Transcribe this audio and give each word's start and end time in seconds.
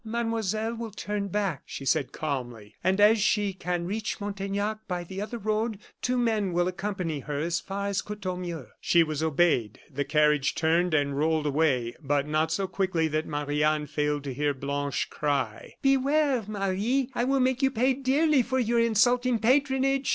"Mademoiselle 0.03 0.73
will 0.73 0.89
turn 0.89 1.27
back," 1.27 1.61
she 1.67 1.85
said, 1.85 2.11
calmly; 2.11 2.73
"and 2.83 2.99
as 2.99 3.19
she 3.19 3.53
can 3.53 3.85
reach 3.85 4.19
Montaignac 4.19 4.79
by 4.87 5.03
the 5.03 5.21
other 5.21 5.37
road, 5.37 5.77
two 6.01 6.17
men 6.17 6.53
will 6.53 6.67
accompany 6.67 7.19
her 7.19 7.37
as 7.39 7.59
far 7.59 7.85
as 7.85 8.01
Courtornieu." 8.01 8.65
She 8.81 9.03
was 9.03 9.21
obeyed. 9.21 9.79
The 9.91 10.03
carriage 10.03 10.55
turned 10.55 10.95
and 10.95 11.15
rolled 11.19 11.45
away, 11.45 11.95
but 12.01 12.27
not 12.27 12.51
so 12.51 12.65
quickly 12.65 13.07
that 13.09 13.27
Marie 13.27 13.61
Anne 13.61 13.85
failed 13.85 14.23
to 14.23 14.33
hear 14.33 14.55
Blanche 14.55 15.07
cry: 15.11 15.75
"Beware, 15.83 16.45
Marie! 16.47 17.11
I 17.13 17.23
will 17.23 17.39
make 17.39 17.61
you 17.61 17.69
pay 17.69 17.93
dearly 17.93 18.41
for 18.41 18.57
your 18.57 18.79
insulting 18.79 19.37
patronage!" 19.37 20.09